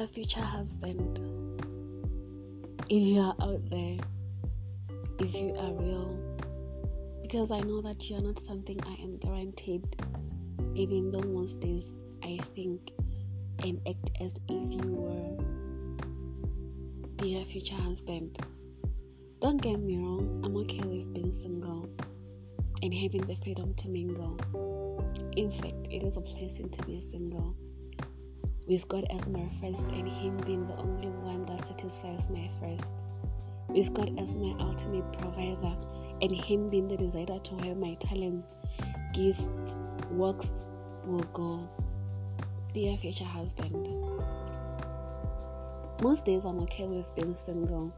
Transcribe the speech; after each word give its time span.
Dear 0.00 0.08
future 0.08 0.40
husband, 0.40 1.20
if 2.88 3.02
you 3.02 3.20
are 3.20 3.36
out 3.38 3.60
there, 3.68 3.98
if 5.18 5.34
you 5.34 5.54
are 5.58 5.74
real, 5.74 6.18
because 7.20 7.50
I 7.50 7.60
know 7.60 7.82
that 7.82 8.08
you 8.08 8.16
are 8.16 8.22
not 8.22 8.42
something 8.46 8.80
I 8.86 8.94
am 8.94 9.18
guaranteed, 9.18 9.84
even 10.74 11.10
though 11.10 11.20
most 11.20 11.60
days 11.60 11.92
I 12.22 12.38
think 12.54 12.92
and 13.62 13.78
act 13.86 14.10
as 14.22 14.32
if 14.48 14.72
you 14.72 14.88
were. 14.88 15.36
Dear 17.16 17.44
future 17.44 17.74
husband, 17.74 18.38
don't 19.42 19.60
get 19.60 19.78
me 19.80 19.98
wrong, 19.98 20.40
I'm 20.42 20.56
okay 20.56 20.78
with 20.78 21.12
being 21.12 21.30
single 21.30 21.90
and 22.82 22.94
having 22.94 23.26
the 23.26 23.36
freedom 23.44 23.74
to 23.74 23.88
mingle. 23.88 24.38
In 25.36 25.52
fact, 25.52 25.88
it 25.90 26.02
is 26.02 26.16
a 26.16 26.20
blessing 26.20 26.70
to 26.70 26.82
be 26.84 26.98
single 27.00 27.54
with 28.66 28.86
God 28.88 29.04
as 29.10 29.26
my 29.28 29.48
first 29.60 29.84
and 29.86 30.08
Him 30.08 30.36
being 30.46 30.66
the 30.66 30.76
only 30.76 31.08
one 31.08 31.44
that 31.46 31.66
satisfies 31.66 32.28
my 32.30 32.48
first. 32.60 32.90
With 33.68 33.92
God 33.94 34.18
as 34.18 34.34
my 34.34 34.54
ultimate 34.60 35.12
provider 35.12 35.76
and 36.22 36.32
Him 36.32 36.68
being 36.68 36.88
the 36.88 36.96
decider 36.96 37.38
to 37.38 37.54
where 37.56 37.74
my 37.74 37.94
talents, 37.94 38.56
gifts, 39.12 39.42
works 40.10 40.64
will 41.04 41.24
go. 41.32 41.68
Dear 42.74 42.96
future 42.96 43.24
husband, 43.24 43.74
most 46.02 46.24
days 46.24 46.44
I'm 46.44 46.60
okay 46.60 46.86
with 46.86 47.14
being 47.14 47.34
single, 47.34 47.92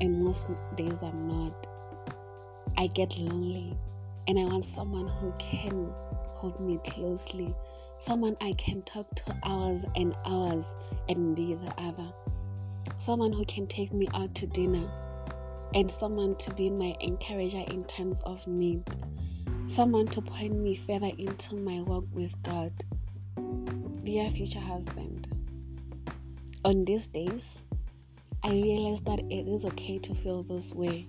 and 0.00 0.22
most 0.22 0.46
days 0.76 0.94
I'm 1.02 1.28
not. 1.28 1.66
I 2.76 2.86
get 2.86 3.18
lonely, 3.18 3.76
and 4.28 4.38
I 4.38 4.44
want 4.44 4.64
someone 4.64 5.08
who 5.08 5.32
can 5.38 5.92
hold 6.38 6.60
me 6.60 6.78
closely 6.84 7.54
someone 7.98 8.36
I 8.40 8.52
can 8.52 8.82
talk 8.82 9.12
to 9.16 9.36
hours 9.44 9.82
and 9.96 10.14
hours 10.24 10.64
and 11.08 11.34
be 11.34 11.54
the 11.54 11.72
other, 11.80 12.12
someone 12.98 13.32
who 13.32 13.44
can 13.44 13.66
take 13.66 13.92
me 13.92 14.08
out 14.14 14.34
to 14.36 14.46
dinner, 14.46 14.88
and 15.74 15.90
someone 15.90 16.36
to 16.36 16.54
be 16.54 16.70
my 16.70 16.96
encourager 17.00 17.64
in 17.68 17.82
times 17.82 18.20
of 18.22 18.46
need, 18.46 18.82
someone 19.66 20.06
to 20.08 20.22
point 20.22 20.54
me 20.54 20.76
further 20.76 21.10
into 21.18 21.56
my 21.56 21.80
walk 21.82 22.04
with 22.12 22.32
God. 22.42 22.72
Dear 24.04 24.30
future 24.30 24.60
husband, 24.60 25.26
on 26.64 26.84
these 26.84 27.08
days, 27.08 27.58
I 28.42 28.52
realize 28.52 29.00
that 29.02 29.18
it 29.18 29.48
is 29.48 29.64
okay 29.64 29.98
to 29.98 30.14
feel 30.14 30.44
this 30.44 30.72
way, 30.72 31.06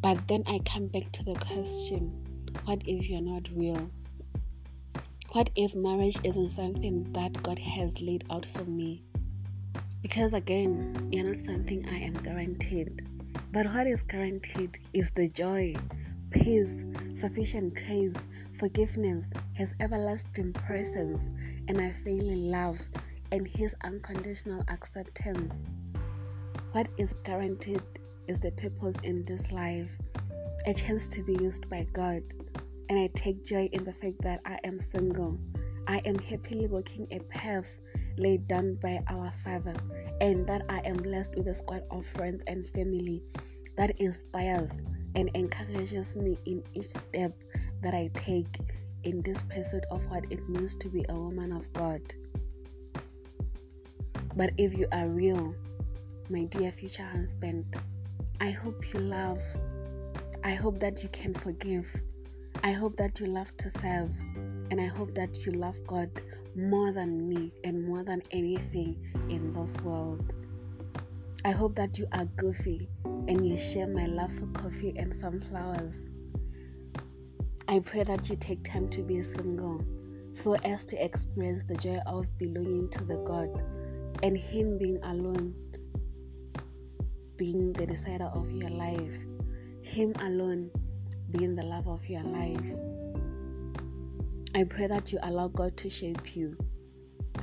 but 0.00 0.26
then 0.28 0.44
I 0.46 0.60
come 0.60 0.86
back 0.86 1.10
to 1.12 1.24
the 1.24 1.34
question 1.34 2.22
what 2.64 2.80
if 2.86 3.08
you're 3.08 3.20
not 3.20 3.48
real? 3.54 3.90
What 5.36 5.50
if 5.54 5.74
marriage 5.74 6.16
isn't 6.24 6.48
something 6.48 7.12
that 7.12 7.42
God 7.42 7.58
has 7.58 8.00
laid 8.00 8.24
out 8.30 8.46
for 8.46 8.64
me? 8.64 9.02
Because 10.00 10.32
again, 10.32 11.10
you're 11.12 11.30
not 11.30 11.44
something 11.44 11.86
I 11.90 11.98
am 11.98 12.14
guaranteed. 12.14 13.06
But 13.52 13.66
what 13.66 13.86
is 13.86 14.00
guaranteed 14.00 14.78
is 14.94 15.10
the 15.10 15.28
joy, 15.28 15.74
peace, 16.30 16.76
sufficient 17.12 17.74
grace, 17.74 18.14
forgiveness, 18.58 19.28
His 19.52 19.74
everlasting 19.78 20.54
presence, 20.54 21.26
and 21.68 21.82
I 21.82 21.92
feel 21.92 22.30
in 22.30 22.50
love 22.50 22.80
and 23.30 23.46
His 23.46 23.74
unconditional 23.84 24.64
acceptance. 24.68 25.64
What 26.72 26.88
is 26.96 27.12
guaranteed 27.24 27.82
is 28.26 28.40
the 28.40 28.52
purpose 28.52 28.96
in 29.02 29.22
this 29.26 29.52
life, 29.52 29.90
a 30.64 30.72
chance 30.72 31.06
to 31.08 31.22
be 31.22 31.34
used 31.34 31.68
by 31.68 31.86
God 31.92 32.22
and 32.88 32.98
I 32.98 33.08
take 33.14 33.44
joy 33.44 33.68
in 33.72 33.84
the 33.84 33.92
fact 33.92 34.20
that 34.22 34.40
I 34.44 34.58
am 34.64 34.78
single. 34.78 35.38
I 35.86 35.98
am 36.04 36.18
happily 36.18 36.66
walking 36.66 37.06
a 37.10 37.20
path 37.20 37.78
laid 38.18 38.48
down 38.48 38.76
by 38.76 39.02
our 39.08 39.32
Father, 39.44 39.74
and 40.20 40.46
that 40.46 40.62
I 40.68 40.80
am 40.84 40.96
blessed 40.96 41.36
with 41.36 41.48
a 41.48 41.54
squad 41.54 41.82
of 41.90 42.06
friends 42.06 42.42
and 42.46 42.66
family 42.68 43.22
that 43.76 44.00
inspires 44.00 44.72
and 45.14 45.30
encourages 45.34 46.16
me 46.16 46.38
in 46.44 46.62
each 46.74 46.88
step 46.88 47.32
that 47.82 47.94
I 47.94 48.10
take 48.14 48.58
in 49.04 49.22
this 49.22 49.42
pursuit 49.42 49.84
of 49.90 50.04
what 50.10 50.24
it 50.30 50.48
means 50.48 50.74
to 50.76 50.88
be 50.88 51.04
a 51.08 51.14
woman 51.14 51.52
of 51.52 51.72
God. 51.72 52.02
But 54.34 54.52
if 54.58 54.76
you 54.76 54.86
are 54.92 55.08
real, 55.08 55.54
my 56.28 56.44
dear 56.44 56.70
future 56.70 57.06
husband, 57.06 57.76
I 58.40 58.50
hope 58.50 58.92
you 58.92 59.00
love. 59.00 59.40
I 60.44 60.54
hope 60.54 60.78
that 60.80 61.02
you 61.02 61.08
can 61.10 61.32
forgive. 61.32 61.88
I 62.62 62.72
hope 62.72 62.96
that 62.96 63.20
you 63.20 63.26
love 63.26 63.56
to 63.58 63.70
serve 63.70 64.10
and 64.70 64.80
I 64.80 64.86
hope 64.86 65.14
that 65.14 65.44
you 65.44 65.52
love 65.52 65.76
God 65.86 66.10
more 66.56 66.92
than 66.92 67.28
me 67.28 67.52
and 67.64 67.86
more 67.86 68.02
than 68.02 68.22
anything 68.30 68.96
in 69.28 69.52
this 69.52 69.74
world. 69.82 70.34
I 71.44 71.50
hope 71.50 71.76
that 71.76 71.98
you 71.98 72.06
are 72.12 72.24
goofy 72.24 72.88
and 73.04 73.46
you 73.46 73.56
share 73.56 73.86
my 73.86 74.06
love 74.06 74.32
for 74.32 74.46
coffee 74.46 74.94
and 74.96 75.14
sunflowers. 75.14 76.08
I 77.68 77.80
pray 77.80 78.04
that 78.04 78.28
you 78.28 78.36
take 78.36 78.64
time 78.64 78.88
to 78.90 79.02
be 79.02 79.22
single 79.22 79.84
so 80.32 80.54
as 80.56 80.84
to 80.84 81.04
experience 81.04 81.64
the 81.64 81.76
joy 81.76 81.98
of 82.06 82.26
belonging 82.38 82.88
to 82.90 83.04
the 83.04 83.16
God 83.18 83.62
and 84.22 84.36
Him 84.36 84.78
being 84.78 84.98
alone, 85.02 85.54
being 87.36 87.72
the 87.72 87.86
decider 87.86 88.30
of 88.34 88.50
your 88.50 88.70
life, 88.70 89.16
Him 89.82 90.14
alone 90.20 90.70
being 91.30 91.54
the 91.54 91.62
love 91.62 91.88
of 91.88 92.06
your 92.08 92.22
life. 92.22 92.60
I 94.54 94.64
pray 94.64 94.86
that 94.86 95.12
you 95.12 95.18
allow 95.22 95.48
God 95.48 95.76
to 95.78 95.90
shape 95.90 96.34
you. 96.36 96.56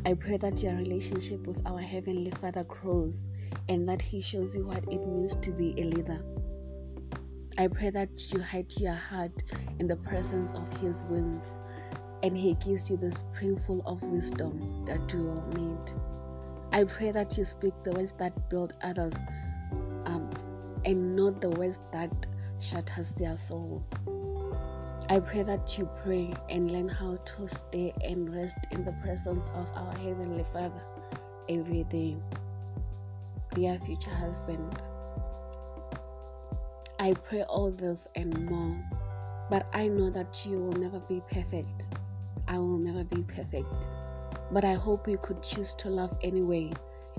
I 0.05 0.13
pray 0.13 0.37
that 0.37 0.63
your 0.63 0.75
relationship 0.75 1.45
with 1.45 1.61
our 1.65 1.79
Heavenly 1.79 2.31
Father 2.31 2.63
grows 2.63 3.23
and 3.69 3.87
that 3.87 4.01
He 4.01 4.21
shows 4.21 4.55
you 4.55 4.65
what 4.65 4.83
it 4.85 5.07
means 5.07 5.35
to 5.35 5.51
be 5.51 5.73
a 5.77 5.83
leader. 5.83 6.23
I 7.57 7.67
pray 7.67 7.91
that 7.91 8.31
you 8.31 8.41
hide 8.41 8.73
your 8.77 8.95
heart 8.95 9.43
in 9.79 9.87
the 9.87 9.95
presence 9.95 10.51
of 10.51 10.67
His 10.77 11.03
wings 11.03 11.51
and 12.23 12.35
He 12.35 12.55
gives 12.55 12.89
you 12.89 12.97
the 12.97 13.11
spring 13.11 13.59
full 13.59 13.81
of 13.85 14.01
wisdom 14.01 14.83
that 14.85 15.13
you 15.13 15.23
will 15.23 15.47
need. 15.55 15.91
I 16.71 16.85
pray 16.85 17.11
that 17.11 17.37
you 17.37 17.45
speak 17.45 17.73
the 17.83 17.91
words 17.91 18.13
that 18.17 18.49
build 18.49 18.73
others 18.81 19.13
um, 20.05 20.29
and 20.85 21.15
not 21.15 21.39
the 21.41 21.51
words 21.51 21.79
that 21.91 22.11
shatters 22.59 23.11
their 23.11 23.37
soul. 23.37 23.83
I 25.09 25.19
pray 25.19 25.43
that 25.43 25.77
you 25.77 25.89
pray 26.03 26.33
and 26.49 26.71
learn 26.71 26.87
how 26.87 27.17
to 27.17 27.47
stay 27.47 27.93
and 28.03 28.33
rest 28.33 28.57
in 28.71 28.85
the 28.85 28.93
presence 29.03 29.45
of 29.53 29.69
our 29.75 29.95
Heavenly 29.97 30.45
Father 30.53 30.81
every 31.49 31.83
day. 31.85 32.15
Dear 33.53 33.77
future 33.85 34.15
husband, 34.15 34.79
I 36.99 37.13
pray 37.13 37.43
all 37.43 37.69
this 37.69 38.07
and 38.15 38.45
more, 38.45 38.77
but 39.49 39.67
I 39.73 39.89
know 39.89 40.09
that 40.09 40.45
you 40.45 40.57
will 40.57 40.79
never 40.79 40.99
be 40.99 41.21
perfect. 41.29 41.87
I 42.47 42.57
will 42.57 42.77
never 42.77 43.03
be 43.03 43.23
perfect. 43.23 43.87
But 44.51 44.63
I 44.63 44.73
hope 44.73 45.07
you 45.07 45.17
could 45.17 45.43
choose 45.43 45.73
to 45.79 45.89
love 45.89 46.15
anyway, 46.21 46.71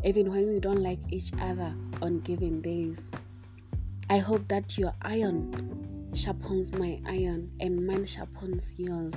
even 0.03 0.31
when 0.31 0.49
we 0.49 0.59
don't 0.59 0.83
like 0.83 1.01
each 1.11 1.33
other 1.41 1.75
on 2.01 2.21
given 2.21 2.61
days. 2.61 3.03
I 4.11 4.19
hope 4.19 4.47
that 4.49 4.77
your 4.77 4.93
iron 5.01 6.11
sharpens 6.15 6.73
my 6.73 7.01
iron 7.07 7.51
and 7.61 7.87
mine 7.87 8.05
sharpens 8.05 8.75
yours. 8.77 9.15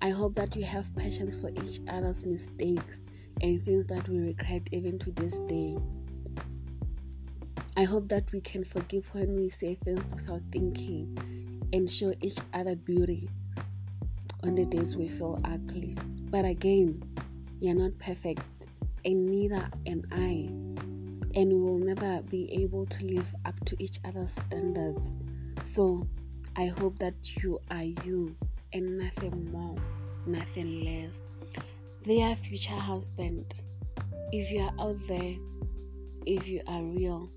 I 0.00 0.10
hope 0.10 0.34
that 0.36 0.56
you 0.56 0.64
have 0.64 0.94
patience 0.96 1.36
for 1.36 1.50
each 1.50 1.80
other's 1.88 2.24
mistakes 2.24 3.00
and 3.42 3.62
things 3.64 3.86
that 3.86 4.08
we 4.08 4.18
regret 4.18 4.62
even 4.72 4.98
to 5.00 5.10
this 5.12 5.38
day. 5.40 5.76
I 7.76 7.84
hope 7.84 8.08
that 8.08 8.32
we 8.32 8.40
can 8.40 8.64
forgive 8.64 9.06
when 9.12 9.36
we 9.36 9.50
say 9.50 9.74
things 9.74 10.02
without 10.14 10.42
thinking 10.50 11.68
and 11.72 11.88
show 11.88 12.14
each 12.22 12.38
other 12.54 12.76
beauty 12.76 13.28
on 14.42 14.54
the 14.54 14.64
days 14.64 14.96
we 14.96 15.08
feel 15.08 15.38
ugly. 15.44 15.94
But 16.30 16.44
again, 16.44 17.02
you're 17.60 17.74
not 17.74 17.98
perfect, 17.98 18.42
and 19.04 19.26
neither 19.26 19.68
am 19.86 20.02
I 20.10 20.67
and 21.38 21.52
we 21.52 21.60
will 21.60 21.78
never 21.78 22.20
be 22.22 22.52
able 22.52 22.84
to 22.84 23.04
live 23.06 23.32
up 23.44 23.54
to 23.64 23.80
each 23.80 24.00
other's 24.04 24.32
standards. 24.32 25.14
So 25.62 26.04
I 26.56 26.66
hope 26.66 26.98
that 26.98 27.36
you 27.36 27.60
are 27.70 27.84
you 27.84 28.34
and 28.72 28.98
nothing 28.98 29.48
more, 29.52 29.76
nothing 30.26 30.82
less. 30.84 31.20
Dear 32.02 32.34
future 32.34 32.72
husband, 32.72 33.54
if 34.32 34.50
you 34.50 34.62
are 34.62 34.74
out 34.80 34.98
there, 35.06 35.36
if 36.26 36.48
you 36.48 36.60
are 36.66 36.82
real, 36.82 37.30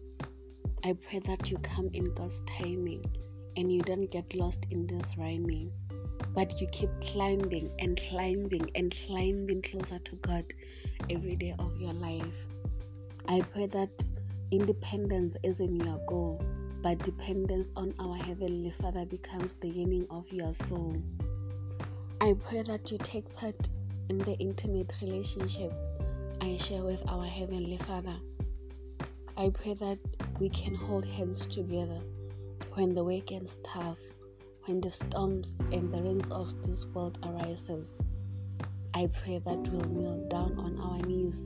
I 0.84 0.94
pray 0.94 1.20
that 1.20 1.52
you 1.52 1.60
come 1.60 1.92
in 1.94 2.12
God's 2.16 2.42
timing 2.58 3.06
and 3.56 3.72
you 3.72 3.84
don't 3.84 4.10
get 4.10 4.34
lost 4.34 4.66
in 4.72 4.88
this 4.88 5.16
rhyming, 5.16 5.72
but 6.34 6.60
you 6.60 6.66
keep 6.72 6.90
climbing 7.02 7.70
and 7.78 8.02
climbing 8.10 8.68
and 8.74 8.96
climbing 9.06 9.62
closer 9.62 10.00
to 10.00 10.16
God 10.16 10.46
every 11.12 11.36
day 11.36 11.54
of 11.60 11.78
your 11.78 11.94
life. 11.94 12.48
I 13.28 13.42
pray 13.42 13.68
that 13.68 13.90
independence 14.52 15.38
isn't 15.44 15.86
your 15.86 16.00
goal, 16.08 16.44
but 16.82 17.00
dependence 17.00 17.68
on 17.76 17.94
our 18.00 18.16
Heavenly 18.16 18.72
Father 18.72 19.06
becomes 19.06 19.54
the 19.56 19.70
yearning 19.70 20.08
of 20.10 20.32
your 20.32 20.54
soul. 20.68 21.02
I 22.20 22.34
pray 22.34 22.64
that 22.64 22.92
you 22.92 22.98
take 22.98 23.34
part 23.36 23.56
in 24.10 24.18
the 24.18 24.34
intimate 24.38 24.92
relationship 25.02 25.72
I 26.44 26.58
share 26.58 26.82
with 26.82 27.04
our 27.08 27.26
Heavenly 27.26 27.78
Father. 27.78 28.16
I 29.38 29.50
pray 29.50 29.76
that 29.76 30.00
we 30.40 30.50
can 30.50 30.74
hold 30.74 31.06
hands 31.06 31.46
together 31.46 32.00
when 32.74 32.96
the 32.96 33.04
way 33.04 33.20
gets 33.20 33.58
tough, 33.64 34.00
when 34.66 34.82
the 34.82 34.90
storms 34.90 35.54
and 35.72 35.94
the 35.94 36.02
rains 36.02 36.28
of 36.32 36.62
this 36.64 36.84
world 36.88 37.20
arises. 37.24 37.96
I 38.96 39.08
pray 39.22 39.38
that 39.38 39.60
we'll 39.72 39.88
kneel 39.90 40.28
down 40.30 40.58
on 40.58 40.80
our 40.80 40.98
knees 41.08 41.44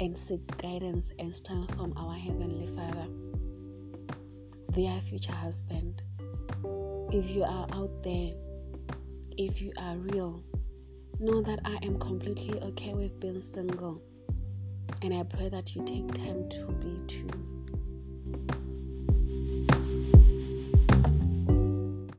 and 0.00 0.18
seek 0.18 0.40
guidance 0.56 1.12
and 1.18 1.34
strength 1.34 1.74
from 1.76 1.92
our 1.94 2.14
Heavenly 2.14 2.66
Father. 2.74 3.06
Dear 4.72 4.98
future 5.02 5.32
husband, 5.32 6.00
if 7.12 7.28
you 7.28 7.44
are 7.44 7.66
out 7.72 8.02
there, 8.02 8.32
if 9.36 9.60
you 9.60 9.72
are 9.78 9.96
real, 9.98 10.42
know 11.18 11.42
that 11.42 11.60
I 11.66 11.78
am 11.82 11.98
completely 11.98 12.58
okay 12.62 12.94
with 12.94 13.20
being 13.20 13.42
single. 13.42 14.00
And 15.02 15.12
I 15.12 15.22
pray 15.22 15.50
that 15.50 15.74
you 15.76 15.84
take 15.84 16.14
time 16.14 16.48
to 16.48 16.66
be 16.80 16.98
too. 17.06 17.59